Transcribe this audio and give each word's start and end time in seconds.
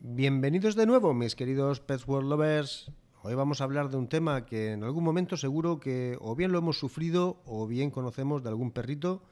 Bienvenidos 0.00 0.76
de 0.76 0.86
nuevo, 0.86 1.12
mis 1.12 1.34
queridos 1.34 1.80
Pets 1.80 2.06
World 2.06 2.28
Lovers. 2.28 2.92
Hoy 3.22 3.34
vamos 3.34 3.60
a 3.60 3.64
hablar 3.64 3.90
de 3.90 3.96
un 3.96 4.08
tema 4.08 4.46
que 4.46 4.70
en 4.70 4.84
algún 4.84 5.02
momento 5.02 5.36
seguro 5.36 5.80
que 5.80 6.16
o 6.20 6.36
bien 6.36 6.52
lo 6.52 6.58
hemos 6.58 6.78
sufrido 6.78 7.42
o 7.44 7.66
bien 7.66 7.90
conocemos 7.90 8.44
de 8.44 8.48
algún 8.48 8.70
perrito 8.70 9.24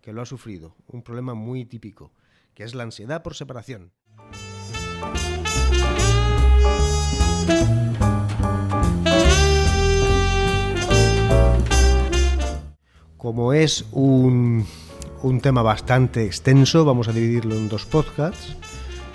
que 0.00 0.12
lo 0.12 0.20
ha 0.20 0.26
sufrido. 0.26 0.74
Un 0.88 1.02
problema 1.02 1.34
muy 1.34 1.64
típico, 1.66 2.10
que 2.54 2.64
es 2.64 2.74
la 2.74 2.82
ansiedad 2.82 3.22
por 3.22 3.36
separación. 3.36 3.92
Como 13.16 13.52
es 13.52 13.86
un, 13.92 14.66
un 15.22 15.40
tema 15.40 15.62
bastante 15.62 16.26
extenso, 16.26 16.84
vamos 16.84 17.06
a 17.06 17.12
dividirlo 17.12 17.54
en 17.54 17.68
dos 17.68 17.86
podcasts. 17.86 18.56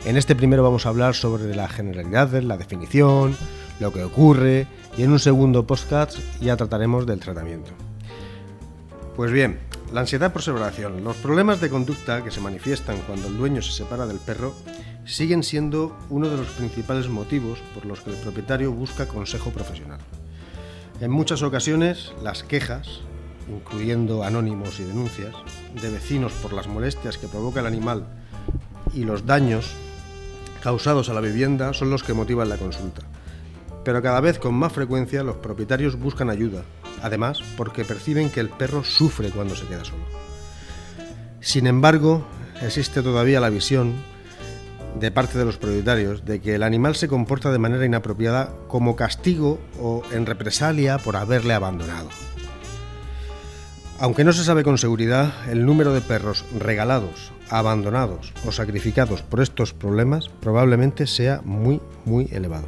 En 0.06 0.18
este 0.18 0.36
primero 0.36 0.64
vamos 0.64 0.86
a 0.86 0.90
hablar 0.90 1.16
sobre 1.16 1.56
la 1.56 1.70
generalidad, 1.70 2.34
la 2.42 2.58
definición, 2.58 3.38
lo 3.80 3.94
que 3.94 4.04
ocurre 4.04 4.68
y 4.98 5.04
en 5.04 5.12
un 5.12 5.20
segundo 5.20 5.66
podcast 5.66 6.18
ya 6.42 6.58
trataremos 6.58 7.06
del 7.06 7.22
tratamiento. 7.22 7.72
Pues 9.16 9.32
bien, 9.32 9.60
la 9.94 10.02
ansiedad 10.02 10.34
por 10.34 10.42
separación. 10.42 11.06
Los 11.06 11.16
problemas 11.16 11.62
de 11.62 11.70
conducta 11.70 12.22
que 12.22 12.32
se 12.32 12.42
manifiestan 12.42 12.98
cuando 13.08 13.30
el 13.30 13.38
dueño 13.38 13.62
se 13.62 13.72
separa 13.72 14.06
del 14.06 14.18
perro 14.18 14.54
siguen 15.06 15.42
siendo 15.42 15.98
uno 16.10 16.28
de 16.28 16.36
los 16.36 16.48
principales 16.48 17.08
motivos 17.08 17.60
por 17.74 17.86
los 17.86 18.02
que 18.02 18.10
el 18.10 18.18
propietario 18.18 18.74
busca 18.74 19.08
consejo 19.08 19.52
profesional. 19.52 20.00
En 21.00 21.12
muchas 21.12 21.44
ocasiones, 21.44 22.12
las 22.22 22.44
quejas, 22.44 23.00
incluyendo 23.48 24.24
anónimos 24.26 24.82
y 24.82 24.84
denuncias, 24.84 25.34
de 25.82 25.90
vecinos 25.90 26.34
por 26.34 26.52
las 26.52 26.68
molestias 26.68 27.18
que 27.18 27.30
provoca 27.30 27.62
el 27.62 27.68
animal 27.68 28.06
y 28.94 29.06
los 29.06 29.26
daños 29.26 29.74
causados 30.64 31.10
a 31.10 31.14
la 31.14 31.20
vivienda 31.20 31.74
son 31.74 31.90
los 31.90 32.04
que 32.04 32.14
motivan 32.14 32.48
la 32.48 32.58
consulta. 32.58 33.02
Pero 33.84 34.02
cada 34.02 34.22
vez 34.22 34.40
con 34.40 34.56
más 34.56 34.72
frecuencia 34.72 35.22
los 35.22 35.36
propietarios 35.36 36.00
buscan 36.00 36.30
ayuda, 36.30 36.64
además 37.02 37.44
porque 37.58 37.84
perciben 37.84 38.30
que 38.30 38.40
el 38.40 38.48
perro 38.48 38.86
sufre 38.86 39.30
cuando 39.30 39.58
se 39.58 39.66
queda 39.66 39.84
solo. 39.84 40.04
Sin 41.42 41.68
embargo, 41.68 42.26
existe 42.62 43.02
todavía 43.02 43.42
la 43.42 43.50
visión 43.50 43.94
de 44.98 45.12
parte 45.12 45.38
de 45.38 45.44
los 45.44 45.58
propietarios 45.58 46.24
de 46.24 46.40
que 46.40 46.56
el 46.56 46.64
animal 46.64 46.96
se 46.96 47.10
comporta 47.10 47.52
de 47.52 47.60
manera 47.60 47.86
inapropiada 47.86 48.54
como 48.70 48.96
castigo 48.96 49.60
o 49.82 50.02
en 50.14 50.26
represalia 50.26 50.98
por 50.98 51.18
haberle 51.18 51.54
abandonado. 51.54 52.08
Aunque 54.00 54.24
no 54.24 54.34
se 54.34 54.44
sabe 54.44 54.64
con 54.64 54.78
seguridad, 54.78 55.32
el 55.50 55.66
número 55.66 55.94
de 55.94 56.02
perros 56.02 56.46
regalados, 56.58 57.32
abandonados 57.50 58.34
o 58.46 58.52
sacrificados 58.52 59.22
por 59.22 59.42
estos 59.42 59.74
problemas 59.74 60.30
probablemente 60.30 61.08
sea 61.08 61.42
muy, 61.46 61.80
muy 62.04 62.28
elevado. 62.32 62.66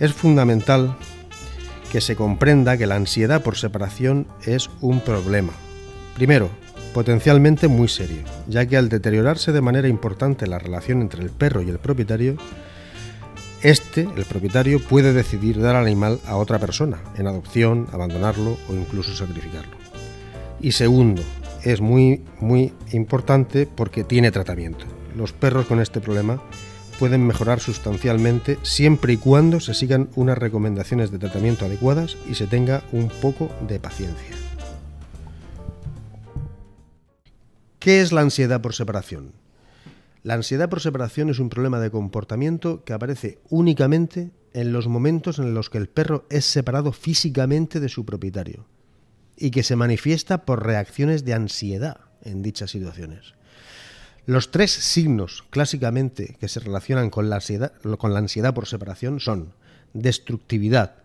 Es 0.00 0.14
fundamental 0.14 0.96
que 1.92 2.00
se 2.00 2.16
comprenda 2.16 2.78
que 2.78 2.86
la 2.86 2.96
ansiedad 2.96 3.42
por 3.42 3.56
separación 3.56 4.26
es 4.46 4.70
un 4.80 5.00
problema. 5.00 5.52
Primero, 6.14 6.48
potencialmente 6.94 7.68
muy 7.68 7.88
serio, 7.88 8.22
ya 8.48 8.66
que 8.66 8.76
al 8.76 8.88
deteriorarse 8.88 9.52
de 9.52 9.60
manera 9.60 9.88
importante 9.88 10.46
la 10.46 10.58
relación 10.58 11.02
entre 11.02 11.22
el 11.22 11.30
perro 11.30 11.62
y 11.62 11.68
el 11.68 11.78
propietario, 11.78 12.36
este, 13.62 14.08
el 14.16 14.24
propietario, 14.24 14.80
puede 14.80 15.12
decidir 15.12 15.60
dar 15.60 15.76
al 15.76 15.86
animal 15.86 16.20
a 16.26 16.36
otra 16.36 16.58
persona, 16.58 16.98
en 17.16 17.26
adopción, 17.26 17.86
abandonarlo 17.92 18.58
o 18.68 18.74
incluso 18.74 19.14
sacrificarlo. 19.14 19.76
Y 20.60 20.72
segundo, 20.72 21.22
es 21.62 21.80
muy, 21.80 22.22
muy 22.40 22.72
importante 22.92 23.66
porque 23.66 24.04
tiene 24.04 24.30
tratamiento. 24.30 24.86
Los 25.16 25.32
perros 25.32 25.66
con 25.66 25.80
este 25.80 26.00
problema 26.00 26.42
pueden 26.98 27.26
mejorar 27.26 27.60
sustancialmente 27.60 28.58
siempre 28.62 29.14
y 29.14 29.16
cuando 29.16 29.60
se 29.60 29.74
sigan 29.74 30.10
unas 30.16 30.38
recomendaciones 30.38 31.10
de 31.10 31.18
tratamiento 31.18 31.64
adecuadas 31.64 32.16
y 32.28 32.34
se 32.34 32.46
tenga 32.46 32.82
un 32.92 33.08
poco 33.08 33.50
de 33.66 33.80
paciencia. 33.80 34.36
¿Qué 37.78 38.02
es 38.02 38.12
la 38.12 38.20
ansiedad 38.20 38.60
por 38.60 38.74
separación? 38.74 39.32
La 40.22 40.34
ansiedad 40.34 40.68
por 40.68 40.80
separación 40.80 41.30
es 41.30 41.38
un 41.38 41.48
problema 41.48 41.80
de 41.80 41.90
comportamiento 41.90 42.84
que 42.84 42.92
aparece 42.92 43.38
únicamente 43.48 44.30
en 44.52 44.72
los 44.72 44.86
momentos 44.86 45.38
en 45.38 45.54
los 45.54 45.70
que 45.70 45.78
el 45.78 45.88
perro 45.88 46.26
es 46.28 46.44
separado 46.44 46.92
físicamente 46.92 47.80
de 47.80 47.88
su 47.88 48.04
propietario 48.04 48.66
y 49.36 49.50
que 49.50 49.62
se 49.62 49.76
manifiesta 49.76 50.44
por 50.44 50.66
reacciones 50.66 51.24
de 51.24 51.32
ansiedad 51.32 52.00
en 52.22 52.42
dichas 52.42 52.70
situaciones. 52.70 53.34
Los 54.26 54.50
tres 54.50 54.72
signos 54.72 55.44
clásicamente 55.48 56.36
que 56.38 56.48
se 56.48 56.60
relacionan 56.60 57.08
con 57.08 57.30
la 57.30 57.36
ansiedad, 57.36 57.72
con 57.98 58.12
la 58.12 58.18
ansiedad 58.18 58.52
por 58.52 58.66
separación 58.66 59.20
son 59.20 59.54
destructividad, 59.94 60.96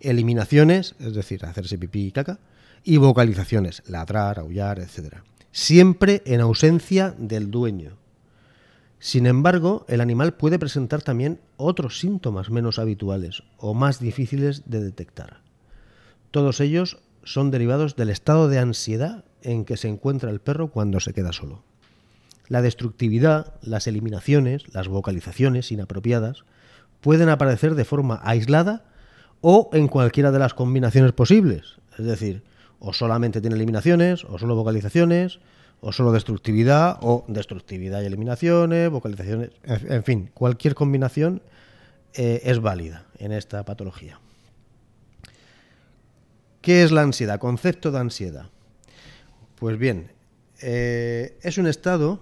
eliminaciones, 0.00 0.94
es 1.00 1.14
decir, 1.14 1.46
hacerse 1.46 1.78
pipí 1.78 2.08
y 2.08 2.12
caca, 2.12 2.38
y 2.84 2.98
vocalizaciones, 2.98 3.82
ladrar, 3.86 4.38
aullar, 4.38 4.78
etc. 4.80 5.16
Siempre 5.50 6.22
en 6.26 6.40
ausencia 6.40 7.14
del 7.16 7.50
dueño. 7.50 8.01
Sin 9.02 9.26
embargo, 9.26 9.84
el 9.88 10.00
animal 10.00 10.34
puede 10.34 10.60
presentar 10.60 11.02
también 11.02 11.40
otros 11.56 11.98
síntomas 11.98 12.50
menos 12.50 12.78
habituales 12.78 13.42
o 13.56 13.74
más 13.74 13.98
difíciles 13.98 14.62
de 14.66 14.80
detectar. 14.80 15.40
Todos 16.30 16.60
ellos 16.60 16.98
son 17.24 17.50
derivados 17.50 17.96
del 17.96 18.10
estado 18.10 18.48
de 18.48 18.60
ansiedad 18.60 19.24
en 19.42 19.64
que 19.64 19.76
se 19.76 19.88
encuentra 19.88 20.30
el 20.30 20.38
perro 20.38 20.68
cuando 20.68 21.00
se 21.00 21.12
queda 21.12 21.32
solo. 21.32 21.64
La 22.46 22.62
destructividad, 22.62 23.54
las 23.60 23.88
eliminaciones, 23.88 24.72
las 24.72 24.86
vocalizaciones 24.86 25.72
inapropiadas 25.72 26.44
pueden 27.00 27.28
aparecer 27.28 27.74
de 27.74 27.84
forma 27.84 28.20
aislada 28.22 28.84
o 29.40 29.68
en 29.72 29.88
cualquiera 29.88 30.30
de 30.30 30.38
las 30.38 30.54
combinaciones 30.54 31.10
posibles. 31.10 31.74
Es 31.98 32.04
decir, 32.04 32.44
o 32.78 32.92
solamente 32.92 33.40
tiene 33.40 33.56
eliminaciones, 33.56 34.24
o 34.24 34.38
solo 34.38 34.54
vocalizaciones, 34.54 35.40
o 35.82 35.90
solo 35.92 36.12
destructividad, 36.12 36.98
o 37.00 37.24
destructividad 37.26 38.02
y 38.02 38.06
eliminaciones, 38.06 38.88
vocalizaciones, 38.88 39.50
en 39.64 40.04
fin, 40.04 40.30
cualquier 40.32 40.76
combinación 40.76 41.42
eh, 42.14 42.40
es 42.44 42.60
válida 42.60 43.04
en 43.18 43.32
esta 43.32 43.64
patología. 43.64 44.20
¿Qué 46.60 46.84
es 46.84 46.92
la 46.92 47.02
ansiedad? 47.02 47.40
Concepto 47.40 47.90
de 47.90 47.98
ansiedad. 47.98 48.46
Pues 49.56 49.76
bien, 49.76 50.12
eh, 50.60 51.36
es 51.42 51.58
un 51.58 51.66
estado 51.66 52.20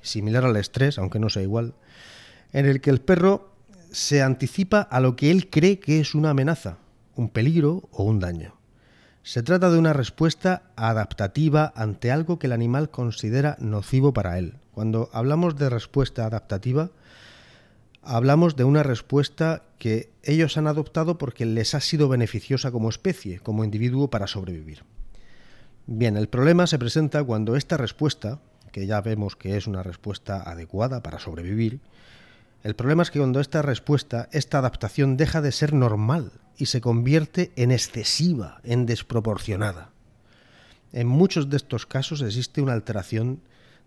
similar 0.00 0.46
al 0.46 0.56
estrés, 0.56 0.96
aunque 0.96 1.18
no 1.18 1.28
sea 1.28 1.42
igual, 1.42 1.74
en 2.54 2.64
el 2.64 2.80
que 2.80 2.88
el 2.88 3.02
perro 3.02 3.52
se 3.90 4.22
anticipa 4.22 4.80
a 4.80 5.00
lo 5.00 5.16
que 5.16 5.30
él 5.30 5.50
cree 5.50 5.78
que 5.78 6.00
es 6.00 6.14
una 6.14 6.30
amenaza, 6.30 6.78
un 7.14 7.28
peligro 7.28 7.90
o 7.92 8.04
un 8.04 8.20
daño. 8.20 8.61
Se 9.24 9.44
trata 9.44 9.70
de 9.70 9.78
una 9.78 9.92
respuesta 9.92 10.62
adaptativa 10.74 11.72
ante 11.76 12.10
algo 12.10 12.40
que 12.40 12.48
el 12.48 12.52
animal 12.52 12.90
considera 12.90 13.56
nocivo 13.60 14.12
para 14.12 14.36
él. 14.38 14.54
Cuando 14.72 15.10
hablamos 15.12 15.56
de 15.56 15.70
respuesta 15.70 16.26
adaptativa, 16.26 16.90
hablamos 18.02 18.56
de 18.56 18.64
una 18.64 18.82
respuesta 18.82 19.62
que 19.78 20.10
ellos 20.24 20.56
han 20.56 20.66
adoptado 20.66 21.18
porque 21.18 21.46
les 21.46 21.74
ha 21.76 21.80
sido 21.80 22.08
beneficiosa 22.08 22.72
como 22.72 22.88
especie, 22.88 23.38
como 23.38 23.62
individuo 23.62 24.10
para 24.10 24.26
sobrevivir. 24.26 24.82
Bien, 25.86 26.16
el 26.16 26.28
problema 26.28 26.66
se 26.66 26.78
presenta 26.78 27.22
cuando 27.22 27.54
esta 27.54 27.76
respuesta, 27.76 28.40
que 28.72 28.86
ya 28.86 29.00
vemos 29.00 29.36
que 29.36 29.56
es 29.56 29.68
una 29.68 29.84
respuesta 29.84 30.42
adecuada 30.42 31.00
para 31.02 31.20
sobrevivir, 31.20 31.78
el 32.62 32.76
problema 32.76 33.02
es 33.02 33.10
que 33.10 33.18
cuando 33.18 33.40
esta 33.40 33.60
respuesta, 33.60 34.28
esta 34.32 34.58
adaptación 34.58 35.16
deja 35.16 35.40
de 35.40 35.50
ser 35.50 35.72
normal 35.72 36.32
y 36.56 36.66
se 36.66 36.80
convierte 36.80 37.52
en 37.56 37.72
excesiva, 37.72 38.60
en 38.62 38.86
desproporcionada. 38.86 39.90
En 40.92 41.08
muchos 41.08 41.50
de 41.50 41.56
estos 41.56 41.86
casos 41.86 42.22
existe 42.22 42.62
una 42.62 42.74
alteración 42.74 43.40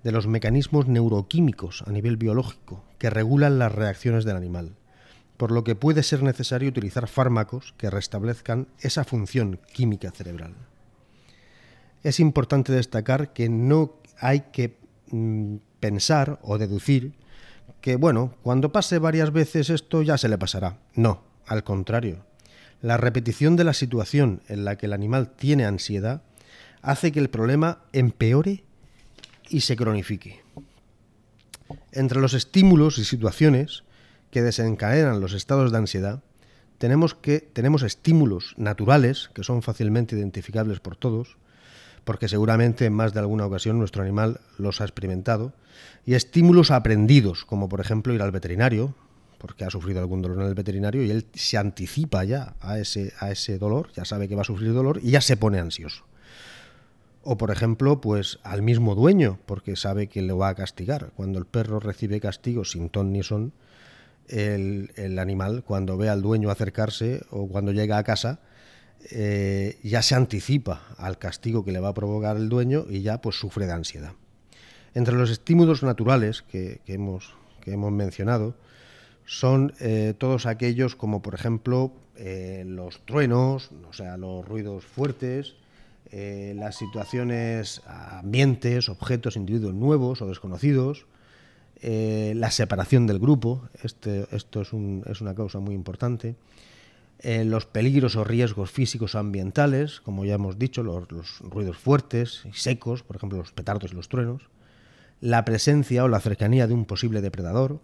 de 0.04 0.12
los 0.12 0.28
mecanismos 0.28 0.88
neuroquímicos 0.88 1.84
a 1.88 1.92
nivel 1.92 2.18
biológico 2.18 2.84
que 2.98 3.10
regulan 3.10 3.60
las 3.60 3.72
reacciones 3.72 4.26
del 4.26 4.36
animal, 4.36 4.76
por 5.38 5.52
lo 5.52 5.64
que 5.64 5.76
puede 5.76 6.04
ser 6.04 6.22
necesario 6.22 6.70
utilizar 6.70 7.08
fármacos 7.08 7.74
que 7.78 7.90
restablezcan 7.90 8.68
esa 8.80 9.04
función 9.04 9.60
química 9.74 10.12
cerebral. 10.12 10.54
Es 12.04 12.20
importante 12.20 12.74
destacar 12.74 13.34
que 13.34 13.50
no 13.50 13.94
hay 14.20 14.42
que 14.52 14.78
mm, 15.12 15.56
pensar 15.80 16.40
o 16.44 16.58
deducir 16.58 17.14
que, 17.86 17.98
bueno, 17.98 18.34
cuando 18.42 18.72
pase 18.72 18.98
varias 18.98 19.32
veces 19.32 19.70
esto 19.70 20.02
ya 20.02 20.18
se 20.18 20.28
le 20.28 20.40
pasará. 20.40 20.80
No, 20.96 21.22
al 21.46 21.64
contrario. 21.64 22.26
La 22.82 22.98
repetición 22.98 23.56
de 23.58 23.64
la 23.64 23.74
situación 23.74 24.42
en 24.48 24.66
la 24.66 24.76
que 24.76 24.88
el 24.88 24.94
animal 24.94 25.30
tiene 25.30 25.66
ansiedad 25.66 26.24
hace 26.82 27.12
que 27.12 27.20
el 27.20 27.30
problema 27.30 27.84
empeore 27.94 28.64
y 29.50 29.62
se 29.62 29.76
cronifique. 29.76 30.42
Entre 31.92 32.20
los 32.20 32.34
estímulos 32.34 32.98
y 32.98 33.06
situaciones 33.06 33.84
que 34.32 34.42
desencadenan 34.42 35.22
los 35.22 35.34
estados 35.34 35.72
de 35.72 35.78
ansiedad, 35.78 36.24
tenemos, 36.80 37.14
que, 37.14 37.40
tenemos 37.40 37.84
estímulos 37.84 38.56
naturales, 38.58 39.30
que 39.36 39.44
son 39.44 39.62
fácilmente 39.62 40.16
identificables 40.16 40.80
por 40.80 40.96
todos, 40.96 41.38
porque 42.06 42.30
seguramente 42.30 42.86
en 42.86 42.94
más 42.94 43.14
de 43.14 43.20
alguna 43.20 43.46
ocasión 43.46 43.78
nuestro 43.78 44.04
animal 44.04 44.40
los 44.58 44.80
ha 44.80 44.86
experimentado, 44.86 45.54
y 46.06 46.14
estímulos 46.14 46.72
aprendidos, 46.72 47.44
como 47.46 47.68
por 47.68 47.82
ejemplo 47.82 48.14
ir 48.14 48.22
al 48.22 48.32
veterinario, 48.32 48.96
porque 49.40 49.66
ha 49.66 49.70
sufrido 49.70 50.00
algún 50.00 50.22
dolor 50.22 50.42
en 50.42 50.48
el 50.48 50.56
veterinario 50.56 51.04
y 51.04 51.12
él 51.12 51.26
se 51.34 51.58
anticipa 51.58 52.24
ya 52.24 52.56
a 52.62 52.80
ese, 52.80 53.14
a 53.20 53.32
ese 53.32 53.58
dolor, 53.58 53.92
ya 53.94 54.06
sabe 54.06 54.28
que 54.28 54.36
va 54.36 54.42
a 54.42 54.46
sufrir 54.46 54.74
dolor 54.74 55.00
y 55.04 55.12
ya 55.12 55.22
se 55.22 55.36
pone 55.36 55.60
ansioso. 55.60 56.06
O 57.24 57.38
por 57.38 57.52
ejemplo, 57.52 58.02
pues 58.02 58.40
al 58.44 58.62
mismo 58.62 58.96
dueño, 58.96 59.40
porque 59.46 59.76
sabe 59.76 60.08
que 60.08 60.22
lo 60.22 60.38
va 60.38 60.50
a 60.50 60.56
castigar. 60.56 61.12
Cuando 61.16 61.40
el 61.40 61.46
perro 61.46 61.80
recibe 61.80 62.20
castigo 62.20 62.66
sin 62.66 62.90
ton 62.90 63.12
ni 63.12 63.24
son, 63.24 63.52
el, 64.28 64.92
el 64.96 65.20
animal, 65.20 65.64
cuando 65.64 65.98
ve 65.98 66.10
al 66.10 66.22
dueño 66.22 66.50
acercarse 66.50 67.24
o 67.32 67.48
cuando 67.48 67.72
llega 67.72 67.98
a 67.98 68.04
casa, 68.04 68.40
eh, 69.12 69.78
ya 69.84 70.02
se 70.02 70.16
anticipa 70.16 70.82
al 70.98 71.20
castigo 71.20 71.64
que 71.64 71.72
le 71.72 71.80
va 71.80 71.90
a 71.90 71.94
provocar 71.94 72.38
el 72.38 72.50
dueño 72.50 72.86
y 72.90 73.02
ya 73.02 73.22
pues 73.22 73.36
sufre 73.36 73.68
de 73.68 73.74
ansiedad. 73.74 74.14
Entre 74.96 75.14
los 75.14 75.30
estímulos 75.30 75.84
naturales 75.84 76.42
que, 76.42 76.82
hemos, 76.88 77.34
que 77.62 77.74
hemos, 77.74 77.92
mencionado 77.92 78.56
son 79.26 79.74
eh, 79.80 80.14
todos 80.18 80.46
aquellos 80.46 80.96
como 80.96 81.22
por 81.22 81.36
ejemplo 81.36 81.94
eh, 82.16 82.64
los 82.66 83.06
truenos, 83.06 83.70
o 83.88 83.94
sea, 83.94 84.18
los 84.18 84.48
ruidos 84.48 84.86
fuertes, 84.86 85.56
las 86.12 86.76
situaciones, 86.76 87.82
ambientes, 87.86 88.88
objetos, 88.88 89.36
individuos 89.36 89.74
nuevos 89.74 90.22
o 90.22 90.28
desconocidos, 90.28 91.08
la 91.82 92.52
separación 92.52 93.06
del 93.06 93.20
grupo, 93.20 93.68
este, 93.84 94.26
esto 94.32 94.62
es, 94.62 94.70
es 95.08 95.20
una 95.20 95.36
causa 95.36 95.60
muy 95.60 95.76
importante, 95.76 96.36
eh, 97.20 97.46
los 97.46 97.66
peligros 97.66 98.16
o 98.16 98.24
riesgos 98.24 98.72
físicos 98.72 99.16
o 99.16 99.20
ambientales, 99.20 100.02
como 100.02 100.26
ya 100.26 100.36
hemos 100.36 100.60
dicho, 100.60 100.84
los, 100.84 101.08
ruidos 101.40 101.78
fuertes 101.78 102.42
y 102.46 102.54
secos, 102.54 103.04
por 103.04 103.16
ejemplo 103.16 103.38
los 103.38 103.52
petardos 103.52 103.92
y 103.92 103.96
los 103.96 104.10
truenos, 104.10 104.50
la 105.22 105.46
presencia 105.46 106.04
o 106.04 106.08
la 106.08 106.20
cercanía 106.20 106.68
de 106.68 106.74
un 106.74 106.86
posible 106.86 107.22
depredador, 107.22 107.80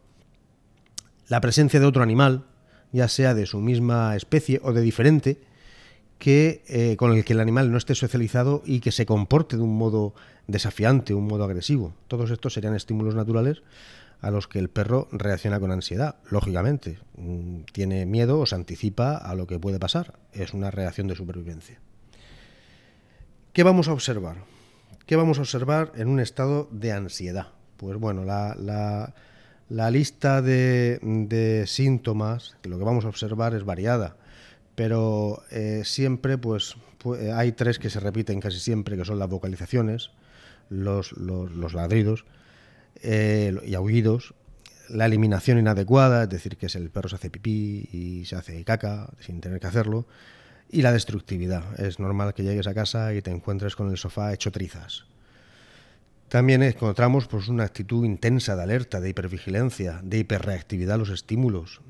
la 1.27 1.39
presencia 1.41 1.79
de 1.79 1.85
otro 1.85 2.03
animal, 2.03 2.45
ya 2.91 3.07
sea 3.07 3.33
de 3.33 3.45
su 3.45 3.59
misma 3.59 4.15
especie 4.15 4.59
o 4.63 4.73
de 4.73 4.81
diferente, 4.81 5.39
que, 6.19 6.61
eh, 6.67 6.97
con 6.97 7.13
el 7.13 7.25
que 7.25 7.33
el 7.33 7.39
animal 7.39 7.71
no 7.71 7.77
esté 7.77 7.95
socializado 7.95 8.61
y 8.65 8.79
que 8.79 8.91
se 8.91 9.07
comporte 9.07 9.57
de 9.57 9.63
un 9.63 9.75
modo 9.75 10.13
desafiante, 10.45 11.15
un 11.15 11.25
modo 11.25 11.45
agresivo. 11.45 11.95
Todos 12.07 12.29
estos 12.29 12.53
serían 12.53 12.75
estímulos 12.75 13.15
naturales 13.15 13.63
a 14.21 14.29
los 14.29 14.47
que 14.47 14.59
el 14.59 14.69
perro 14.69 15.07
reacciona 15.11 15.59
con 15.59 15.71
ansiedad, 15.71 16.15
lógicamente. 16.29 16.99
Mm, 17.17 17.61
tiene 17.73 18.05
miedo 18.05 18.39
o 18.39 18.45
se 18.45 18.55
anticipa 18.55 19.17
a 19.17 19.33
lo 19.35 19.47
que 19.47 19.59
puede 19.59 19.79
pasar. 19.79 20.19
Es 20.31 20.53
una 20.53 20.69
reacción 20.69 21.07
de 21.07 21.15
supervivencia. 21.15 21.79
¿Qué 23.51 23.63
vamos 23.63 23.87
a 23.87 23.93
observar? 23.93 24.37
¿Qué 25.07 25.15
vamos 25.15 25.39
a 25.39 25.41
observar 25.41 25.91
en 25.95 26.07
un 26.07 26.19
estado 26.19 26.69
de 26.71 26.91
ansiedad? 26.91 27.47
Pues 27.77 27.97
bueno, 27.97 28.23
la, 28.23 29.13
lista 29.89 30.41
de, 30.43 31.63
síntomas, 31.65 32.55
lo 32.63 32.77
que 32.77 32.83
vamos 32.83 33.05
a 33.05 33.09
observar 33.09 33.55
es 33.55 33.65
variada, 33.65 34.17
pero 34.75 35.41
eh, 35.49 35.81
siempre 35.83 36.37
pues, 36.37 36.75
hay 37.35 37.53
tres 37.53 37.79
que 37.79 37.89
se 37.89 37.99
repiten 37.99 38.39
casi 38.39 38.59
siempre, 38.59 38.95
que 38.95 39.03
son 39.03 39.17
las 39.17 39.29
vocalizaciones, 39.29 40.11
los 40.69 41.73
ladridos, 41.73 42.23
eh, 43.01 43.55
y 43.65 43.73
aullidos, 43.75 44.33
la 44.89 45.05
eliminación 45.05 45.57
inadecuada, 45.57 46.23
es 46.23 46.29
decir, 46.29 46.57
que 46.57 46.67
el 46.67 46.89
perro 46.89 47.09
se 47.09 47.15
hace 47.15 47.29
pipí 47.29 47.87
y 47.91 48.25
se 48.25 48.35
hace 48.35 48.63
caca 48.63 49.09
sin 49.19 49.41
tener 49.41 49.59
que 49.59 49.67
hacerlo, 49.67 50.05
y 50.69 50.81
la 50.81 50.91
destructividad. 50.91 51.79
Es 51.79 51.99
normal 51.99 52.33
que 52.33 52.43
llegues 52.43 52.67
a 52.67 52.73
casa 52.73 53.13
y 53.13 53.21
te 53.21 53.31
encuentres 53.31 53.75
con 53.75 53.89
el 53.89 53.97
sofá 53.97 54.33
hecho 54.33 54.51
trizas. 54.51 55.05
También 56.29 56.63
encontramos 56.63 57.27
pues, 57.27 57.49
una 57.49 57.65
actitud 57.65 58.05
intensa 58.05 58.55
de 58.55 58.63
alerta, 58.63 59.01
de 59.01 59.09
hipervigilancia, 59.09 59.99
de 60.03 60.19
hiperreactividad 60.19 60.95
a 60.95 60.97
los 60.97 61.09
estímulos. 61.09 61.81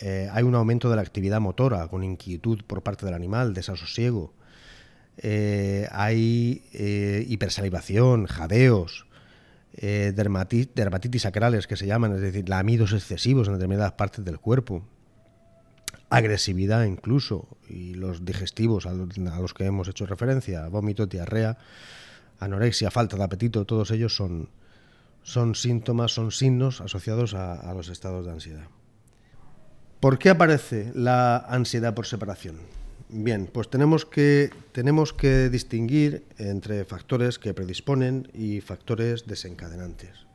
Eh, 0.00 0.28
hay 0.32 0.42
un 0.42 0.54
aumento 0.54 0.90
de 0.90 0.96
la 0.96 1.02
actividad 1.02 1.40
motora, 1.40 1.86
con 1.88 2.02
inquietud 2.02 2.62
por 2.66 2.82
parte 2.82 3.06
del 3.06 3.14
animal, 3.14 3.54
desasosiego. 3.54 4.32
Eh, 5.18 5.88
hay 5.92 6.64
hipersalivación, 7.28 8.26
jadeos, 8.26 9.06
eh, 9.76 10.12
dermatitis, 10.14 11.22
sacrales 11.22 11.66
que 11.66 11.76
se 11.76 11.86
llaman, 11.86 12.14
es 12.14 12.20
decir, 12.20 12.48
lamidos 12.48 12.92
excesivos 12.92 13.48
en 13.48 13.54
determinadas 13.54 13.92
partes 13.92 14.24
del 14.24 14.38
cuerpo, 14.38 14.82
agresividad 16.08 16.84
incluso, 16.84 17.48
y 17.68 17.94
los 17.94 18.24
digestivos 18.24 18.86
a 18.86 18.92
los, 18.92 19.54
que 19.54 19.64
hemos 19.64 19.88
hecho 19.88 20.06
referencia, 20.06 20.68
vómito, 20.68 21.06
diarrea, 21.06 21.58
anorexia, 22.38 22.90
falta 22.90 23.16
de 23.16 23.24
apetito, 23.24 23.64
todos 23.64 23.90
ellos 23.90 24.14
son, 24.14 24.48
son 25.22 25.54
síntomas, 25.54 26.12
son 26.12 26.32
signos 26.32 26.80
asociados 26.80 27.34
a 27.34 27.72
los 27.74 27.88
estados 27.88 28.24
de 28.24 28.32
ansiedad. 28.32 28.68
¿Por 30.00 30.18
qué 30.18 30.30
aparece 30.30 30.92
la 30.94 31.36
ansiedad 31.36 31.94
por 31.94 32.06
separación? 32.06 32.56
Bien, 33.08 33.48
pues 33.52 33.70
tenemos 33.70 34.04
que, 34.04 34.50
tenemos 34.72 35.12
que 35.12 35.48
distinguir 35.48 36.24
entre 36.38 36.84
factores 36.84 37.38
que 37.38 37.54
predisponen 37.54 38.28
y 38.34 38.60
factores 38.60 39.26
desencadenantes. 39.26 40.26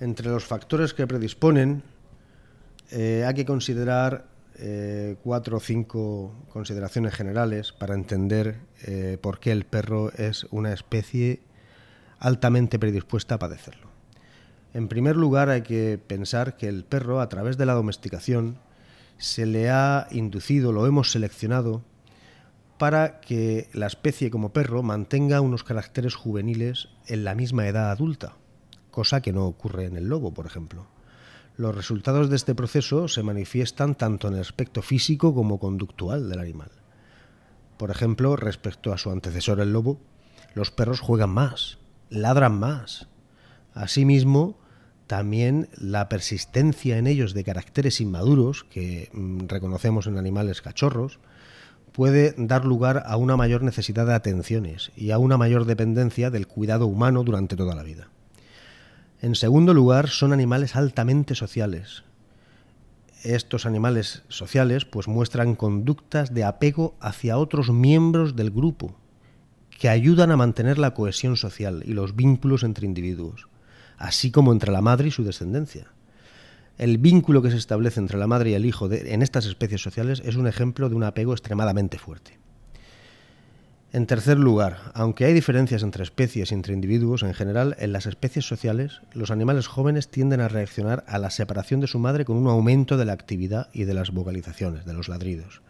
Entre 0.00 0.28
los 0.28 0.44
factores 0.44 0.92
que 0.92 1.06
predisponen 1.06 1.82
eh, 2.90 3.24
hay 3.26 3.34
que 3.34 3.46
considerar 3.46 4.26
eh, 4.58 5.16
cuatro 5.22 5.56
o 5.56 5.60
cinco 5.60 6.34
consideraciones 6.52 7.14
generales 7.14 7.72
para 7.72 7.94
entender 7.94 8.56
eh, 8.82 9.16
por 9.20 9.40
qué 9.40 9.52
el 9.52 9.64
perro 9.64 10.12
es 10.12 10.44
una 10.50 10.72
especie 10.72 11.40
altamente 12.18 12.78
predispuesta 12.78 13.36
a 13.36 13.38
padecerlo. 13.38 13.88
En 14.74 14.88
primer 14.88 15.16
lugar, 15.16 15.48
hay 15.48 15.62
que 15.62 15.98
pensar 16.04 16.56
que 16.56 16.68
el 16.68 16.84
perro, 16.84 17.20
a 17.20 17.28
través 17.28 17.56
de 17.56 17.64
la 17.64 17.72
domesticación, 17.72 18.58
se 19.18 19.46
le 19.46 19.70
ha 19.70 20.06
inducido, 20.10 20.72
lo 20.72 20.86
hemos 20.86 21.10
seleccionado 21.10 21.82
para 22.78 23.20
que 23.20 23.68
la 23.72 23.88
especie 23.88 24.30
como 24.30 24.52
perro 24.52 24.82
mantenga 24.82 25.40
unos 25.40 25.64
caracteres 25.64 26.14
juveniles 26.14 26.88
en 27.06 27.24
la 27.24 27.34
misma 27.34 27.66
edad 27.66 27.90
adulta, 27.90 28.36
cosa 28.92 29.20
que 29.20 29.32
no 29.32 29.46
ocurre 29.46 29.86
en 29.86 29.96
el 29.96 30.08
lobo, 30.08 30.32
por 30.32 30.46
ejemplo. 30.46 30.86
Los 31.56 31.74
resultados 31.74 32.30
de 32.30 32.36
este 32.36 32.54
proceso 32.54 33.08
se 33.08 33.24
manifiestan 33.24 33.96
tanto 33.96 34.28
en 34.28 34.34
el 34.34 34.40
aspecto 34.40 34.80
físico 34.80 35.34
como 35.34 35.58
conductual 35.58 36.28
del 36.28 36.38
animal. 36.38 36.70
Por 37.76 37.90
ejemplo, 37.90 38.36
respecto 38.36 38.92
a 38.92 38.98
su 38.98 39.10
antecesor 39.10 39.58
el 39.58 39.72
lobo, 39.72 40.00
los 40.54 40.70
perros 40.70 41.00
juegan 41.00 41.30
más, 41.30 41.78
ladran 42.10 42.58
más. 42.58 43.08
Asimismo, 43.74 44.58
también 45.08 45.68
la 45.76 46.08
persistencia 46.08 46.98
en 46.98 47.06
ellos 47.06 47.34
de 47.34 47.42
caracteres 47.42 48.00
inmaduros 48.00 48.62
que 48.64 49.08
mm, 49.12 49.46
reconocemos 49.48 50.06
en 50.06 50.18
animales 50.18 50.62
cachorros 50.62 51.18
puede 51.92 52.34
dar 52.36 52.64
lugar 52.64 53.02
a 53.06 53.16
una 53.16 53.36
mayor 53.36 53.62
necesidad 53.62 54.06
de 54.06 54.14
atenciones 54.14 54.92
y 54.96 55.10
a 55.10 55.18
una 55.18 55.38
mayor 55.38 55.64
dependencia 55.64 56.30
del 56.30 56.46
cuidado 56.46 56.86
humano 56.86 57.24
durante 57.24 57.56
toda 57.56 57.74
la 57.74 57.82
vida. 57.82 58.10
En 59.20 59.34
segundo 59.34 59.74
lugar, 59.74 60.08
son 60.08 60.32
animales 60.32 60.76
altamente 60.76 61.34
sociales. 61.34 62.04
Estos 63.24 63.66
animales 63.66 64.22
sociales 64.28 64.84
pues 64.84 65.08
muestran 65.08 65.56
conductas 65.56 66.34
de 66.34 66.44
apego 66.44 66.94
hacia 67.00 67.38
otros 67.38 67.70
miembros 67.70 68.36
del 68.36 68.50
grupo 68.50 68.94
que 69.70 69.88
ayudan 69.88 70.30
a 70.30 70.36
mantener 70.36 70.78
la 70.78 70.92
cohesión 70.92 71.36
social 71.36 71.82
y 71.86 71.94
los 71.94 72.14
vínculos 72.14 72.62
entre 72.62 72.86
individuos 72.86 73.48
así 73.98 74.30
como 74.30 74.52
entre 74.52 74.72
la 74.72 74.80
madre 74.80 75.08
y 75.08 75.10
su 75.10 75.24
descendencia. 75.24 75.86
El 76.78 76.98
vínculo 76.98 77.42
que 77.42 77.50
se 77.50 77.56
establece 77.56 77.98
entre 77.98 78.18
la 78.18 78.28
madre 78.28 78.50
y 78.50 78.54
el 78.54 78.64
hijo 78.64 78.90
en 78.90 79.22
estas 79.22 79.46
especies 79.46 79.82
sociales 79.82 80.22
es 80.24 80.36
un 80.36 80.46
ejemplo 80.46 80.88
de 80.88 80.94
un 80.94 81.02
apego 81.02 81.32
extremadamente 81.32 81.98
fuerte. 81.98 82.38
En 83.90 84.06
tercer 84.06 84.38
lugar, 84.38 84.92
aunque 84.92 85.24
hay 85.24 85.32
diferencias 85.32 85.82
entre 85.82 86.04
especies 86.04 86.52
y 86.52 86.54
entre 86.54 86.74
individuos, 86.74 87.22
en 87.22 87.32
general, 87.32 87.74
en 87.78 87.92
las 87.92 88.04
especies 88.04 88.46
sociales, 88.46 89.00
los 89.14 89.30
animales 89.30 89.66
jóvenes 89.66 90.08
tienden 90.08 90.42
a 90.42 90.48
reaccionar 90.48 91.04
a 91.08 91.18
la 91.18 91.30
separación 91.30 91.80
de 91.80 91.86
su 91.86 91.98
madre 91.98 92.26
con 92.26 92.36
un 92.36 92.48
aumento 92.48 92.98
de 92.98 93.06
la 93.06 93.14
actividad 93.14 93.70
y 93.72 93.84
de 93.84 93.94
las 93.94 94.10
vocalizaciones, 94.10 94.84
de 94.84 94.92
los 94.92 95.08
ladridos. 95.08 95.62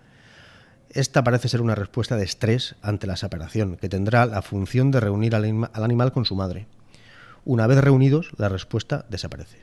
Esta 0.90 1.22
parece 1.22 1.48
ser 1.48 1.60
una 1.60 1.76
respuesta 1.76 2.16
de 2.16 2.24
estrés 2.24 2.74
ante 2.82 3.06
la 3.06 3.16
separación, 3.16 3.76
que 3.76 3.88
tendrá 3.88 4.26
la 4.26 4.42
función 4.42 4.90
de 4.90 4.98
reunir 5.00 5.36
al 5.36 5.44
animal 5.72 6.12
con 6.12 6.24
su 6.24 6.34
madre. 6.34 6.66
Una 7.48 7.66
vez 7.66 7.78
reunidos, 7.78 8.28
la 8.36 8.50
respuesta 8.50 9.06
desaparece. 9.08 9.56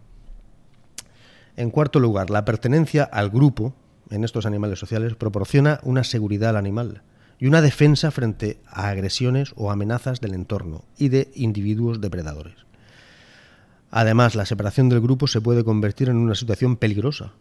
En 1.55 1.69
cuarto 1.69 1.99
lugar, 1.99 2.31
la 2.31 2.43
pertenencia 2.43 3.03
al 3.03 3.29
grupo 3.29 3.75
en 4.09 4.23
estos 4.23 4.47
animales 4.47 4.79
sociales 4.79 5.13
proporciona 5.13 5.79
una 5.83 6.03
seguridad 6.03 6.49
al 6.49 6.57
animal 6.57 7.03
y 7.37 7.45
una 7.45 7.61
defensa 7.61 8.09
frente 8.09 8.59
a 8.65 8.89
agresiones 8.89 9.53
o 9.55 9.69
amenazas 9.69 10.19
del 10.19 10.33
entorno 10.33 10.83
y 10.97 11.09
de 11.09 11.29
individuos 11.35 12.01
depredadores. 12.01 12.55
Además, 13.91 14.33
la 14.33 14.47
separación 14.47 14.89
del 14.89 15.01
grupo 15.01 15.27
se 15.27 15.39
puede 15.39 15.63
convertir 15.63 16.09
en 16.09 16.17
una 16.17 16.33
situación 16.33 16.77
peligrosa 16.77 17.33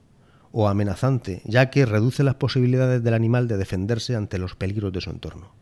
o 0.52 0.68
amenazante, 0.68 1.40
ya 1.46 1.70
que 1.70 1.86
reduce 1.86 2.22
las 2.22 2.34
posibilidades 2.34 3.02
del 3.02 3.14
animal 3.14 3.48
de 3.48 3.56
defenderse 3.56 4.14
ante 4.14 4.36
los 4.36 4.56
peligros 4.56 4.92
de 4.92 5.00
su 5.00 5.08
entorno. 5.08 5.52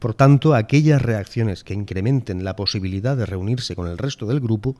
Por 0.00 0.14
tanto, 0.14 0.54
aquellas 0.54 1.02
reacciones 1.02 1.62
que 1.62 1.74
incrementen 1.74 2.42
la 2.42 2.56
posibilidad 2.56 3.16
de 3.18 3.26
reunirse 3.26 3.76
con 3.76 3.86
el 3.86 3.98
resto 3.98 4.26
del 4.26 4.40
grupo 4.40 4.74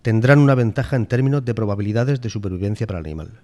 tendrán 0.00 0.38
una 0.38 0.54
ventaja 0.54 0.94
en 0.94 1.06
términos 1.06 1.44
de 1.44 1.54
probabilidades 1.54 2.20
de 2.20 2.30
supervivencia 2.30 2.86
para 2.86 3.00
el 3.00 3.06
animal. 3.06 3.40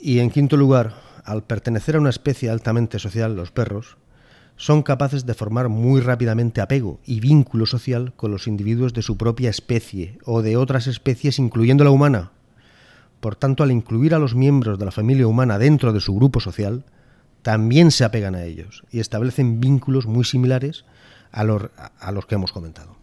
Y 0.00 0.20
en 0.20 0.30
quinto 0.30 0.56
lugar, 0.56 0.94
al 1.22 1.44
pertenecer 1.44 1.96
a 1.96 2.00
una 2.00 2.08
especie 2.08 2.48
altamente 2.48 2.98
social, 2.98 3.36
los 3.36 3.52
perros, 3.52 3.98
son 4.56 4.82
capaces 4.82 5.26
de 5.26 5.34
formar 5.34 5.68
muy 5.68 6.00
rápidamente 6.00 6.62
apego 6.62 6.98
y 7.04 7.20
vínculo 7.20 7.66
social 7.66 8.14
con 8.16 8.30
los 8.30 8.46
individuos 8.46 8.94
de 8.94 9.02
su 9.02 9.18
propia 9.18 9.50
especie 9.50 10.18
o 10.24 10.40
de 10.40 10.56
otras 10.56 10.86
especies, 10.86 11.38
incluyendo 11.38 11.84
la 11.84 11.90
humana. 11.90 12.32
Por 13.20 13.36
tanto, 13.36 13.62
al 13.62 13.70
incluir 13.70 14.14
a 14.14 14.18
los 14.18 14.34
miembros 14.34 14.78
de 14.78 14.86
la 14.86 14.92
familia 14.92 15.26
humana 15.26 15.58
dentro 15.58 15.92
de 15.92 16.00
su 16.00 16.14
grupo 16.14 16.40
social, 16.40 16.84
también 17.46 17.92
se 17.92 18.02
apegan 18.02 18.34
a 18.34 18.42
ellos 18.42 18.82
y 18.90 18.98
establecen 18.98 19.60
vínculos 19.60 20.06
muy 20.06 20.24
similares 20.24 20.84
a 21.30 21.44
los, 21.44 22.26
que 22.26 22.34
hemos 22.34 22.50
comentado. 22.50 22.96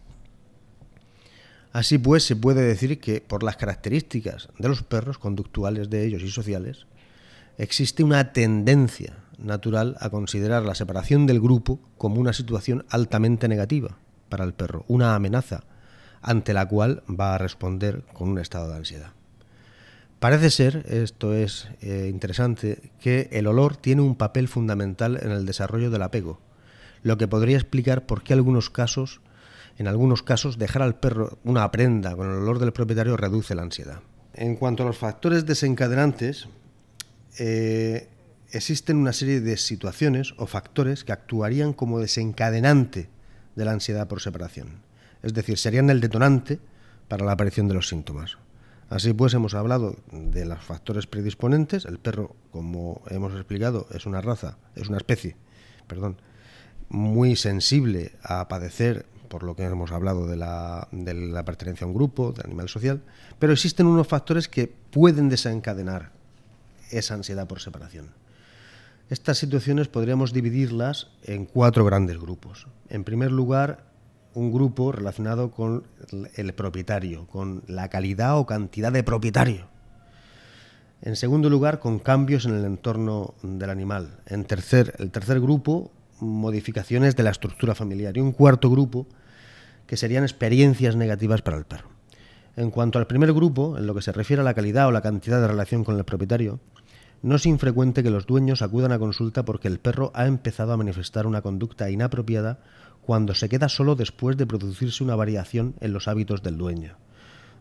Así 1.72 1.96
pues, 1.96 2.24
se 2.24 2.36
puede 2.36 2.60
decir 2.60 3.00
que 3.00 3.22
por 3.22 3.42
las 3.42 3.56
características 3.56 4.50
de 4.58 4.68
los 4.68 4.82
perros 4.82 5.16
conductuales 5.16 5.88
de 5.88 6.04
ellos 6.04 6.20
y 6.20 6.30
sociales, 6.30 6.84
existe 7.56 8.04
una 8.04 8.34
tendencia 8.34 9.14
natural 9.38 9.96
a 10.00 10.10
considerar 10.10 10.62
la 10.64 10.74
separación 10.74 11.26
del 11.26 11.40
grupo 11.40 11.80
como 11.96 12.20
una 12.20 12.34
situación 12.34 12.84
altamente 12.90 13.48
negativa 13.48 13.96
para 14.28 14.44
el 14.44 14.52
perro, 14.52 14.84
una 14.88 15.14
amenaza 15.14 15.64
ante 16.20 16.52
la 16.52 16.68
cual 16.68 17.02
va 17.08 17.34
a 17.34 17.38
responder 17.38 18.02
con 18.12 18.28
un 18.28 18.38
estado 18.38 18.68
de 18.68 18.76
ansiedad. 18.76 19.13
Parece 20.24 20.48
ser, 20.48 20.86
esto 20.88 21.34
es 21.34 21.68
eh, 21.82 22.08
interesante, 22.10 22.92
que 22.98 23.28
el 23.30 23.46
olor 23.46 23.76
tiene 23.76 24.00
un 24.00 24.16
papel 24.16 24.48
fundamental 24.48 25.18
en 25.22 25.30
el 25.30 25.44
desarrollo 25.44 25.90
del 25.90 26.00
apego, 26.00 26.40
lo 27.02 27.18
que 27.18 27.28
podría 27.28 27.58
explicar 27.58 28.06
por 28.06 28.22
qué 28.22 28.32
algunos 28.32 28.70
casos, 28.70 29.20
en 29.76 29.86
algunos 29.86 30.22
casos, 30.22 30.56
dejar 30.56 30.80
al 30.80 30.98
perro 30.98 31.36
una 31.44 31.70
prenda 31.70 32.16
con 32.16 32.30
el 32.30 32.38
olor 32.38 32.58
del 32.58 32.72
propietario 32.72 33.18
reduce 33.18 33.54
la 33.54 33.64
ansiedad. 33.64 34.00
En 34.32 34.56
cuanto 34.56 34.82
a 34.82 34.86
los 34.86 34.96
factores 34.96 35.44
desencadenantes, 35.44 36.48
eh, 37.38 38.08
existen 38.50 38.96
una 38.96 39.12
serie 39.12 39.42
de 39.42 39.58
situaciones 39.58 40.32
o 40.38 40.46
factores 40.46 41.04
que 41.04 41.12
actuarían 41.12 41.74
como 41.74 42.00
desencadenante 42.00 43.10
de 43.56 43.64
la 43.66 43.72
ansiedad 43.72 44.08
por 44.08 44.22
separación. 44.22 44.84
Es 45.22 45.34
decir, 45.34 45.58
serían 45.58 45.90
el 45.90 46.00
detonante 46.00 46.60
para 47.08 47.26
la 47.26 47.32
aparición 47.32 47.68
de 47.68 47.74
los 47.74 47.88
síntomas. 47.88 48.38
Así 48.90 49.12
pues, 49.12 49.34
hemos 49.34 49.54
hablado 49.54 49.96
de 50.12 50.44
los 50.44 50.62
factores 50.62 51.06
predisponentes. 51.06 51.84
El 51.84 51.98
perro, 51.98 52.34
como 52.50 53.02
hemos 53.08 53.32
explicado, 53.34 53.86
es 53.92 54.06
una 54.06 54.20
raza, 54.20 54.58
es 54.74 54.88
una 54.88 54.98
especie, 54.98 55.36
perdón, 55.86 56.16
muy 56.88 57.36
sensible 57.36 58.12
a 58.22 58.46
padecer, 58.48 59.06
por 59.28 59.42
lo 59.42 59.56
que 59.56 59.64
hemos 59.64 59.90
hablado 59.90 60.26
de 60.26 60.36
la, 60.36 60.88
de 60.92 61.14
la 61.14 61.44
pertenencia 61.44 61.84
a 61.84 61.88
un 61.88 61.94
grupo, 61.94 62.32
de 62.32 62.42
animal 62.44 62.68
social, 62.68 63.02
pero 63.38 63.52
existen 63.52 63.86
unos 63.86 64.06
factores 64.06 64.48
que 64.48 64.72
pueden 64.90 65.28
desencadenar 65.28 66.12
esa 66.90 67.14
ansiedad 67.14 67.48
por 67.48 67.60
separación. 67.60 68.10
Estas 69.10 69.38
situaciones 69.38 69.88
podríamos 69.88 70.32
dividirlas 70.32 71.08
en 71.24 71.46
cuatro 71.46 71.84
grandes 71.84 72.18
grupos. 72.18 72.68
En 72.88 73.04
primer 73.04 73.32
lugar, 73.32 73.84
un 74.34 74.52
grupo 74.52 74.92
relacionado 74.92 75.50
con 75.50 75.84
el 76.36 76.52
propietario, 76.54 77.26
con 77.26 77.62
la 77.66 77.88
calidad 77.88 78.38
o 78.38 78.46
cantidad 78.46 78.92
de 78.92 79.02
propietario. 79.02 79.66
En 81.02 81.16
segundo 81.16 81.50
lugar, 81.50 81.80
con 81.80 81.98
cambios 81.98 82.46
en 82.46 82.54
el 82.54 82.64
entorno 82.64 83.34
del 83.42 83.70
animal. 83.70 84.20
En 84.26 84.44
tercer, 84.44 84.94
el 84.98 85.10
tercer 85.10 85.40
grupo, 85.40 85.92
modificaciones 86.20 87.14
de 87.16 87.22
la 87.22 87.30
estructura 87.30 87.74
familiar. 87.74 88.16
Y 88.16 88.20
un 88.20 88.32
cuarto 88.32 88.70
grupo, 88.70 89.06
que 89.86 89.96
serían 89.96 90.24
experiencias 90.24 90.96
negativas 90.96 91.42
para 91.42 91.58
el 91.58 91.64
perro. 91.64 91.90
En 92.56 92.70
cuanto 92.70 92.98
al 92.98 93.06
primer 93.06 93.32
grupo, 93.32 93.76
en 93.76 93.86
lo 93.86 93.94
que 93.94 94.02
se 94.02 94.12
refiere 94.12 94.40
a 94.40 94.44
la 94.44 94.54
calidad 94.54 94.86
o 94.86 94.92
la 94.92 95.02
cantidad 95.02 95.40
de 95.40 95.48
relación 95.48 95.84
con 95.84 95.98
el 95.98 96.04
propietario, 96.04 96.60
no 97.22 97.36
es 97.36 97.46
infrecuente 97.46 98.02
que 98.02 98.10
los 98.10 98.26
dueños 98.26 98.62
acudan 98.62 98.92
a 98.92 98.98
consulta 98.98 99.44
porque 99.44 99.68
el 99.68 99.80
perro 99.80 100.12
ha 100.14 100.26
empezado 100.26 100.72
a 100.72 100.76
manifestar 100.76 101.26
una 101.26 101.42
conducta 101.42 101.90
inapropiada 101.90 102.60
cuando 103.04 103.34
se 103.34 103.48
queda 103.48 103.68
solo 103.68 103.94
después 103.94 104.36
de 104.36 104.46
producirse 104.46 105.04
una 105.04 105.16
variación 105.16 105.74
en 105.80 105.92
los 105.92 106.08
hábitos 106.08 106.42
del 106.42 106.58
dueño, 106.58 106.96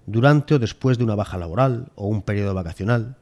durante 0.05 0.55
o 0.55 0.59
después 0.59 0.97
de 0.97 1.03
una 1.03 1.15
baja 1.15 1.37
laboral 1.37 1.91
o 1.95 2.07
un 2.07 2.21
periodo 2.21 2.53
vacacional, 2.53 3.17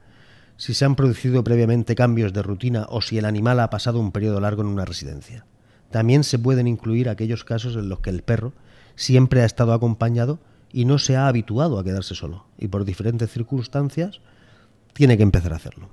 si 0.58 0.74
se 0.74 0.86
han 0.86 0.96
producido 0.96 1.44
previamente 1.44 1.96
cambios 1.96 2.34
de 2.34 2.44
rutina 2.44 2.86
o 2.90 3.01
si 3.01 3.18
el 3.18 3.25
animal 3.25 3.60
ha 3.60 3.70
pasado 3.70 4.00
un 4.00 4.12
periodo 4.12 4.40
largo 4.40 4.62
en 4.62 4.68
una 4.68 4.86
residencia. 4.86 5.46
También 5.90 6.24
se 6.24 6.40
pueden 6.40 6.68
incluir 6.68 7.10
aquellos 7.10 7.44
casos 7.44 7.75
en 7.75 7.90
los 7.90 8.00
que 8.00 8.12
el 8.12 8.22
perro 8.22 8.54
siempre 8.96 9.42
ha 9.42 9.46
estado 9.46 9.74
acompañado 9.74 10.40
y 10.72 10.86
no 10.86 11.00
se 11.00 11.18
ha 11.18 11.28
habituado 11.28 11.80
a 11.80 11.84
quedarse 11.84 12.16
solo, 12.16 12.46
y 12.58 12.68
por 12.68 12.86
diferentes 12.86 13.32
circunstancias 13.32 14.22
tiene 14.94 15.18
que 15.18 15.24
empezar 15.24 15.54
a 15.54 15.58
hacerlo. 15.58 15.90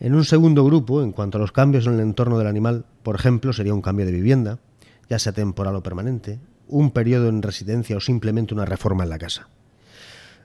En 0.00 0.14
un 0.14 0.24
segundo 0.24 0.64
grupo, 0.64 1.02
en 1.02 1.12
cuanto 1.12 1.38
a 1.38 1.40
los 1.40 1.52
cambios 1.52 1.86
en 1.86 1.94
el 1.94 2.00
entorno 2.00 2.38
del 2.38 2.46
animal, 2.46 2.86
por 3.02 3.14
ejemplo, 3.14 3.52
sería 3.52 3.74
un 3.74 3.82
cambio 3.82 4.06
de 4.06 4.12
vivienda, 4.12 4.58
ya 5.10 5.18
sea 5.18 5.32
temporal 5.32 5.74
o 5.74 5.82
permanente, 5.82 6.38
un 6.68 6.92
periodo 6.92 7.28
en 7.28 7.42
residencia 7.42 7.96
o 7.96 8.00
simplemente 8.00 8.54
una 8.54 8.64
reforma 8.64 9.02
en 9.02 9.10
la 9.10 9.18
casa. 9.18 9.48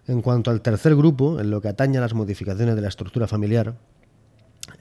En 0.07 0.22
cuanto 0.22 0.50
al 0.50 0.62
tercer 0.62 0.95
grupo, 0.95 1.39
en 1.39 1.51
lo 1.51 1.62
que 1.62 1.69
atañe 1.69 2.00
a 2.00 2.01
las 2.01 2.15
modificaciones 2.15 2.75
de 2.75 2.81
la 2.81 2.89
estructura 2.89 3.27
familiar, 3.27 3.75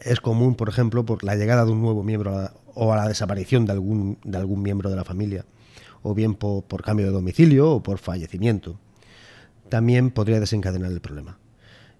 es 0.01 0.21
común, 0.21 0.55
por 0.55 0.71
ejemplo, 0.71 1.05
por 1.05 1.23
la 1.23 1.37
llegada 1.37 1.67
de 1.67 1.73
un 1.73 1.83
nuevo 1.83 2.03
miembro 2.03 2.51
o 2.75 2.93
a 2.93 2.97
la 2.97 3.09
desaparición 3.09 3.67
de 3.67 3.73
algún, 3.73 4.19
de 4.25 4.39
algún 4.39 4.63
miembro 4.63 4.89
de 4.89 4.97
la 4.97 5.05
familia, 5.05 5.45
o 6.03 6.15
bien 6.15 6.35
por 6.35 6.83
cambio 6.83 7.07
de 7.07 7.13
domicilio 7.13 7.71
o 7.71 7.83
por 7.83 7.99
fallecimiento. 7.99 8.79
También 9.69 10.11
podría 10.11 10.41
desencadenar 10.41 10.91
el 10.91 11.01
problema. 11.01 11.39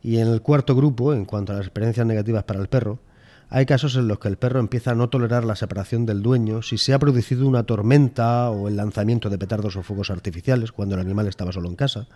Y 0.03 0.19
en 0.19 0.29
el 0.29 0.41
cuarto 0.41 0.75
grupo, 0.75 1.13
en 1.13 1.27
cuanto 1.27 1.53
a 1.53 1.57
las 1.57 1.67
experiencias 1.67 2.07
negativas 2.07 2.45
para 2.45 2.61
el 2.61 2.69
perro, 2.69 2.99
hay 3.51 3.67
casos 3.67 3.97
en 3.97 4.09
los 4.09 4.19
que 4.19 4.29
el 4.29 4.37
perro 4.37 4.61
empieza 4.61 4.93
a 4.93 4.95
no 4.95 5.09
tolerar 5.09 5.45
la 5.45 5.57
separación 5.57 6.07
del 6.07 6.23
dueño 6.23 6.63
si 6.63 6.79
se 6.79 6.93
ha 6.95 6.99
producido 6.99 7.47
una 7.47 7.65
tormenta 7.65 8.51
o 8.51 8.69
el 8.69 8.77
lanzamiento 8.77 9.31
de 9.31 9.39
petardos 9.39 9.77
o 9.77 9.83
fuegos 9.83 10.11
artificiales 10.11 10.73
cuando 10.73 10.95
el 10.95 11.01
animal 11.01 11.29
estaba 11.29 11.53
solo 11.53 11.69
en 11.69 11.77
casa, 11.77 12.09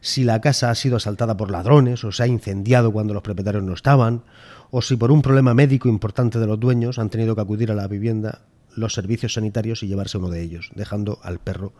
si 0.00 0.24
la 0.24 0.40
casa 0.40 0.70
ha 0.70 0.74
sido 0.74 0.96
asaltada 0.96 1.36
por 1.36 1.50
ladrones 1.50 2.04
o 2.04 2.12
se 2.12 2.22
ha 2.22 2.26
incendiado 2.26 2.92
cuando 2.92 3.14
los 3.14 3.22
propietarios 3.22 3.64
no 3.64 3.74
estaban, 3.74 4.22
o 4.70 4.82
si 4.82 4.96
por 4.96 5.10
un 5.10 5.22
problema 5.22 5.54
médico 5.54 5.88
importante 5.88 6.38
de 6.38 6.46
los 6.46 6.60
dueños 6.60 6.98
han 6.98 7.10
tenido 7.10 7.34
que 7.34 7.40
acudir 7.40 7.70
a 7.70 7.74
la 7.74 7.88
vivienda 7.88 8.42
los 8.74 8.94
servicios 8.94 9.34
sanitarios 9.34 9.82
y 9.82 9.88
llevarse 9.88 10.18
uno 10.18 10.28
de 10.28 10.42
ellos, 10.42 10.70
dejando 10.74 11.18
al 11.22 11.38
perro 11.38 11.72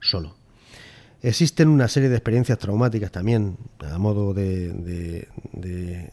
solo. 0.00 0.36
Existen 1.22 1.68
una 1.68 1.88
serie 1.88 2.08
de 2.08 2.16
experiencias 2.16 2.58
traumáticas 2.58 3.10
también, 3.10 3.56
a 3.80 3.98
modo 3.98 4.32
de, 4.32 5.28
de, 5.52 6.12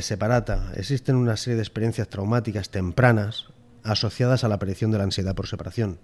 separata. 0.00 0.72
Existen 0.76 1.16
una 1.16 1.36
serie 1.36 1.56
de 1.56 1.62
experiencias 1.62 2.08
traumáticas 2.08 2.70
tempranas 2.70 3.46
asociadas 3.82 4.44
a 4.44 4.48
la 4.48 4.56
aparición 4.56 4.90
de 4.90 4.98
la 4.98 5.04
ansiedad 5.04 5.34
por 5.34 5.46
separación. 5.46 5.98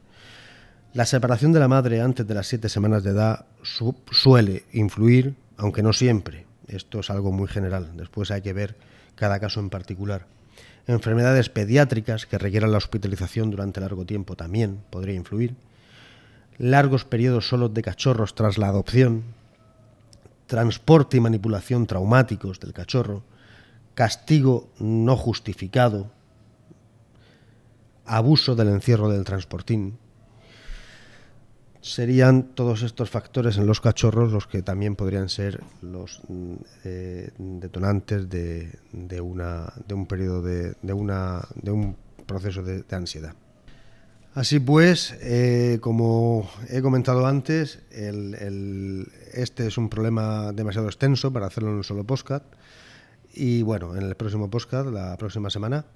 La 0.92 1.06
separación 1.06 1.52
de 1.52 1.60
la 1.60 1.68
madre 1.68 2.00
antes 2.00 2.26
de 2.26 2.34
las 2.34 2.48
siete 2.48 2.68
semanas 2.68 3.04
de 3.04 3.10
edad 3.10 3.46
suele 4.10 4.64
influir, 4.72 5.36
aunque 5.56 5.82
no 5.82 5.92
siempre. 5.92 6.46
Esto 6.66 7.00
es 7.00 7.10
algo 7.10 7.32
muy 7.32 7.48
general. 7.48 7.96
Después 7.96 8.30
hay 8.30 8.42
que 8.42 8.52
ver 8.52 8.76
cada 9.14 9.38
caso 9.40 9.60
en 9.60 9.70
particular. 9.70 10.26
Enfermedades 10.86 11.48
pediátricas 11.48 12.26
que 12.26 12.38
requieran 12.38 12.72
la 12.72 12.78
hospitalización 12.78 13.50
durante 13.50 13.80
largo 13.80 14.04
tiempo 14.04 14.36
también 14.36 14.82
podría 14.90 15.14
influir 15.14 15.54
largos 16.60 17.06
periodos 17.06 17.48
solos 17.48 17.72
de 17.72 17.80
cachorros 17.80 18.34
tras 18.34 18.58
la 18.58 18.68
adopción, 18.68 19.24
transporte 20.46 21.16
y 21.16 21.20
manipulación 21.20 21.86
traumáticos 21.86 22.60
del 22.60 22.74
cachorro, 22.74 23.22
castigo 23.94 24.70
no 24.78 25.16
justificado, 25.16 26.10
abuso 28.06 28.54
del 28.54 28.68
encierro 28.68 29.08
del 29.10 29.24
transportín. 29.24 29.98
Serían 31.80 32.54
todos 32.54 32.82
estos 32.82 33.08
factores 33.08 33.56
en 33.56 33.66
los 33.66 33.80
cachorros 33.80 34.32
los 34.32 34.46
que 34.46 34.62
también 34.62 34.96
podrían 34.96 35.28
ser 35.28 35.62
los 35.80 36.20
eh, 36.84 37.30
detonantes 37.38 38.28
de, 38.28 38.78
de 38.92 39.20
un 39.20 40.06
periodo 40.06 40.42
de, 40.42 40.92
una, 40.92 41.46
de 41.54 41.70
un 41.70 41.96
proceso 42.26 42.62
de 42.62 42.84
ansiedad. 42.90 43.34
Así 44.34 44.60
pues, 44.60 45.16
eh, 45.22 45.78
como 45.80 46.48
he 46.68 46.80
comentado 46.82 47.26
antes, 47.26 47.80
este 47.90 49.66
es 49.66 49.76
un 49.76 49.88
problema 49.88 50.52
demasiado 50.52 50.86
extenso 50.86 51.32
para 51.32 51.46
hacerlo 51.46 51.70
en 51.70 51.76
un 51.76 51.84
solo 51.84 52.04
podcast. 52.04 52.44
Y 53.32 53.62
bueno, 53.62 53.96
en 53.96 54.02
el 54.02 54.14
próximo 54.16 54.50
podcast, 54.50 54.88
la 54.88 55.16
próxima 55.16 55.50
semana, 55.50 55.86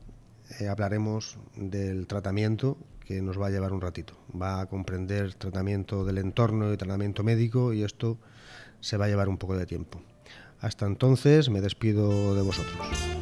eh, 0.61 0.69
hablaremos 0.69 1.38
del 1.57 2.07
tratamiento 2.07 2.76
que 3.05 3.21
nos 3.23 3.41
va 3.41 3.49
a 3.49 3.50
llevar 3.50 3.73
un 3.73 3.81
ratito. 3.81 4.14
Va 4.41 4.61
a 4.61 4.67
comprender 4.67 5.35
tratamiento 5.35 6.05
del 6.05 6.19
entorno 6.19 6.73
y 6.73 6.76
tratamiento 6.76 7.23
médico 7.23 7.73
y 7.73 7.83
esto 7.83 8.19
se 8.81 8.97
va 8.97 9.07
a 9.07 9.09
llevar 9.09 9.29
un 9.29 9.38
poco 9.38 9.57
de 9.57 9.67
tiempo. 9.67 10.00
Hasta 10.61 10.87
entonces 10.87 11.50
me 11.50 11.61
despido 11.61 12.35
de 12.35 12.43
vosotros. 12.43 13.13